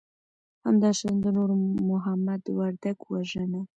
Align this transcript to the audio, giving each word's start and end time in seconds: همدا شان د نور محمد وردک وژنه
همدا 0.65 0.91
شان 0.99 1.15
د 1.21 1.25
نور 1.35 1.49
محمد 1.89 2.43
وردک 2.57 2.97
وژنه 3.11 3.61